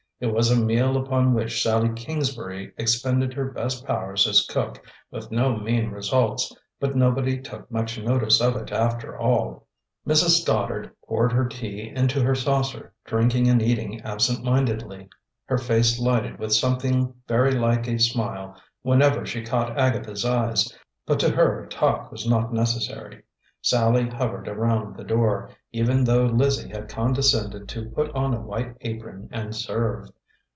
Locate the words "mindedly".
14.43-15.09